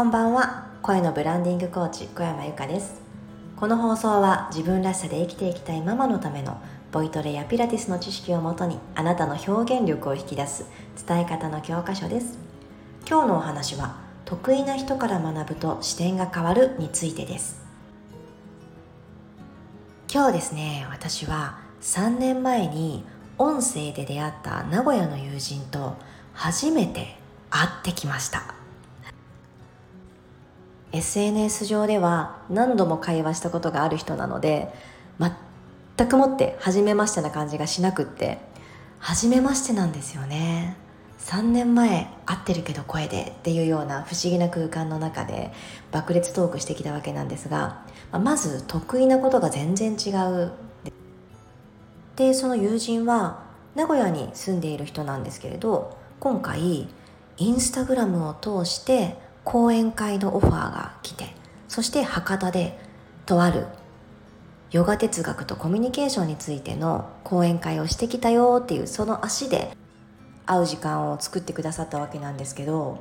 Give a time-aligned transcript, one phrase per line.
[0.00, 0.64] こんばんは。
[0.80, 3.02] 声のブランディングコーチ小山由かです。
[3.54, 6.58] この放送は自分らしさで生きていきたいママのための
[6.90, 10.64] ボイトレやピラティスの知識をもとにあなたの表現力を引き出す
[11.06, 12.38] 伝え方の教科書です。
[13.06, 17.60] 今日のお話は得意な人から学ぶと視点が変わるについてです。
[20.10, 23.04] 今日ですね私は3年前に
[23.36, 25.98] 音声で出会った名古屋の友人と
[26.32, 27.18] 初めて
[27.50, 28.59] 会ってきました。
[30.92, 34.72] SNS 上では何度も会話したことがある人なので
[35.96, 38.38] 全くもって初めましてな感じがしなくって
[38.98, 40.76] 初めましてなんですよね。
[41.20, 45.52] 3年前会ってるけど声でっていうような不思議な空間の中で
[45.92, 50.52] 爆裂トークしてきたわけなんですがまず得意なことが全然違う。
[52.16, 56.88] でその友人は名古屋に住んでいる人なんですけれど今回
[57.36, 61.34] インスタグラムを通して講演会のオファーが来て
[61.68, 62.78] そして博多で
[63.26, 63.66] とある
[64.70, 69.72] ヨガ哲学とコミュニケーションについての講演会をしてきたよっていうその足で
[70.46, 72.98] 会う時間を作ってくださったわけなんですけど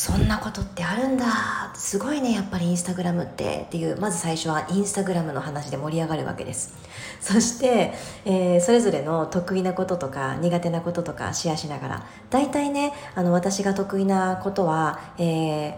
[0.00, 1.26] そんなことってあるんだ。
[1.74, 6.72] すごいねやっぱりインスタグラムってっていうまず最初はインスタグラムの話で盛り上がるわけです。
[7.20, 7.92] そして、
[8.24, 12.06] えー、それぞれの得意なこととか苦手なこととかシェアしながら。
[12.30, 15.74] 大体ねあの私が得意なことは、えー、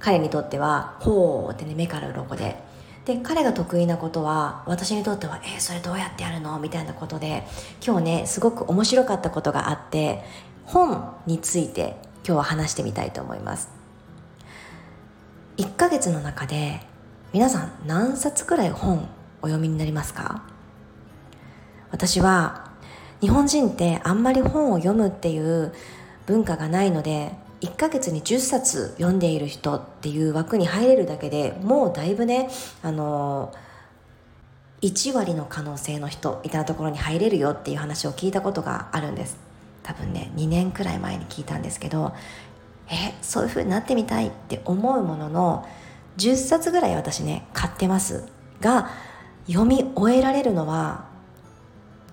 [0.00, 2.56] 彼にとっては「ほう」ってね目から鱗で。
[3.04, 7.46] で彼が得意なことは私にとっては「えー、それどうやってやるの?」みたいなことで
[7.86, 10.24] 今日ねすごく面白かったことがあって
[10.64, 13.70] 本について今日は話してみたいと思います。
[15.56, 16.80] 1ヶ月の中で
[17.32, 19.08] 皆さん何冊くらい本
[19.42, 20.42] お読みになりますか？
[21.90, 22.70] 私は
[23.20, 25.72] 日本人ってあんまり本を読むっていう
[26.26, 32.48] 文化がないので1ヶ月に10冊読んでいる人っていう枠に入れるだけでもうだいぶね
[32.82, 33.52] あの
[34.80, 39.49] 1割の可能性の人みたいなところに入れるよっていう話を聞いたことがあるんです。
[39.82, 42.12] 多分ね2年くらい前に聞いたんですけど
[42.88, 45.68] えそういう風になってみたいって思うものの
[46.16, 48.24] 10冊ぐらい私ね買ってます
[48.60, 48.90] が
[49.46, 51.08] 読み終えられるのは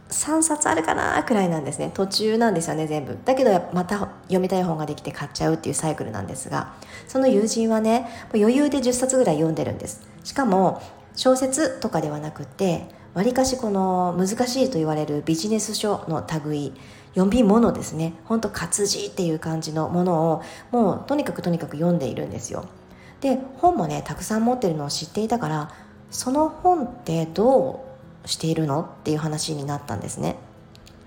[0.10, 1.92] 3冊あるかなくらいなんですね。
[1.94, 3.18] 途中なんですよね全部。
[3.26, 6.74] だけどまた読みたい本ができて買っちゃうっていうサイクルなんですが
[7.08, 10.08] その友人はね余裕で10冊ぐらい読んでるんです。
[10.24, 10.82] しかも
[11.16, 16.72] 小説とかではなくてわりかしこの難しいと言われるビジネス書の類
[17.16, 18.14] 読み物ですね。
[18.26, 22.66] ほんと活字っていう感じのものをもうとにかくとにかく読んでいるんですよ。
[23.22, 25.72] で本もねたくさん持ってるのを知っていたから
[26.12, 27.88] その本ってど
[28.24, 30.36] うしているのっていう話になったんですね。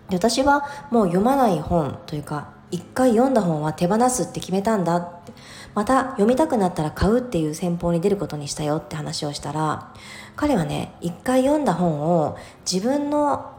[0.09, 4.97] で私はもう読まない本というか一回読んだ本は手放すって決めたんだ
[5.75, 9.95] また読みたくなったら買うっていう戦法に出ることにしたよって話をしたら
[10.37, 12.37] 彼はね一回読んだ本を
[12.71, 13.59] 自分の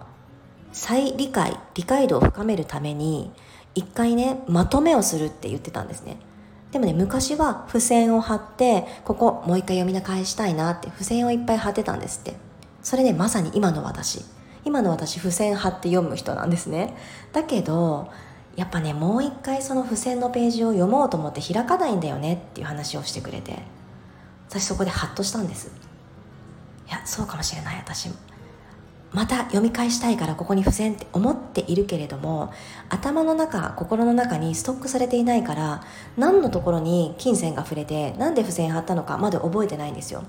[0.71, 3.31] 再理解理解度を深めるために
[3.75, 6.17] 一回ねまとめをするって言ってたんですね。
[6.71, 12.35] でもね昔は付箋を貼ってここもう一回読み返したいなって付箋をいっぱい貼ってたんですって。
[12.81, 14.23] それねまさに今の私。
[14.63, 16.95] 今の私付箋貼って読む人なんですね。
[17.33, 18.09] だけど
[18.55, 23.59] やっぱねもう一回その付箋のページを読もうと思って開かないんだよねっていう話をしてくれて
[24.49, 25.71] 私そこでハッとしたんです。
[26.87, 28.09] いやそうかもしれない私。
[28.09, 28.15] も
[29.13, 32.53] また読み返したいからここに付箋って思っているけれども
[32.89, 35.83] 頭の中心の中にストックされていないから
[36.17, 40.23] 何のところに金銭が触れて何で付箋貼ったのかまだ覚えてないんですよ。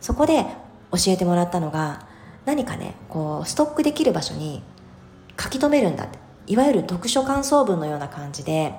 [0.00, 0.44] そこで
[0.92, 2.06] 教えてもらったのが
[2.44, 4.62] 何かねこうストックできる場所に
[5.40, 6.29] 書き留めるんだって。
[6.46, 8.74] いわゆる読書感想文のような感じで、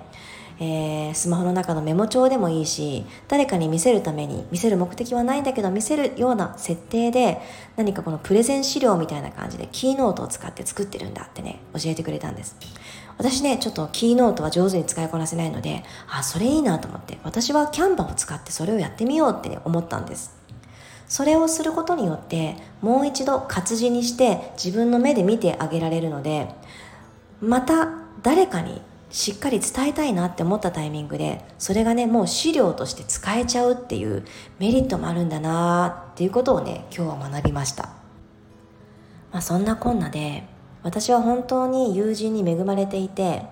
[0.59, 7.41] えー、スマホの中のメモ帳でもいいし誰かに見せるために見せる目的はないんだけど見せるような設定で
[7.77, 12.57] 何かこのプレゼン資料みたいな感じでキーノートを使って作ってるんだってね教えてくれたんです。
[13.17, 20.39] 私ねちょっとキーノートは上手に使いこなせないのであそれいいなと思って私はキャンバを使ってそれをやってみようって、ね、思ったんです。
[21.07, 26.47] それをすることによってもう一度活字にして自分の目で見てあげられるので
[27.41, 27.89] また
[28.21, 34.23] 誰かにしっかり伝えたいなって思ったタイミングでそれがねもう資料として使えちゃうっていう
[34.59, 37.89] メリットもあるんだなっていうことをね今日は学びました、
[39.31, 40.43] まあ、そんなこんなで
[40.83, 43.43] 私は本当に友人に恵まれていて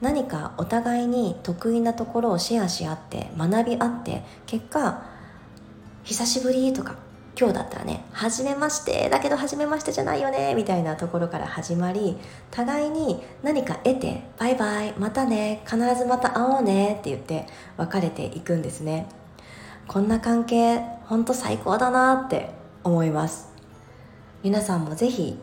[0.00, 5.02] 何かお互いに得意なところをシェアし合って学び合って結果
[6.02, 6.96] 久しぶりとか
[7.38, 12.18] 今日だったらね「はじめましてだけどはじめましてじゃないよね」みたいなところから始まり
[12.50, 17.46] 互いに何か得て「バイバイまたね必ずまた会おうね」って言って
[17.76, 19.06] 別れていくんですね。
[19.86, 22.50] こんな関係ほんと最高だなって
[22.82, 23.48] 思います。
[24.42, 25.40] 皆さんもぜひ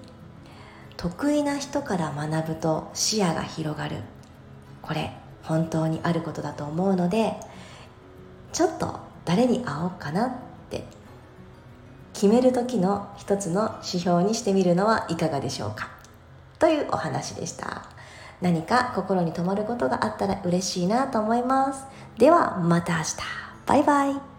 [0.98, 3.98] 得意な人から学ぶと視野が広がる。
[4.82, 5.14] これ
[5.44, 7.40] 本当にあることだと思うので
[8.52, 10.32] ちょっと誰に会おうかなっ
[10.70, 10.84] て
[12.16, 15.90] 決める時の一つの指標にしてみるのはいかがでしょうか？
[16.60, 17.90] というお話でした。
[18.42, 21.86] 何か心に留まることがあったら嬉しいなと思います。
[22.18, 23.16] ではまた明日。
[23.66, 24.35] バイバイ。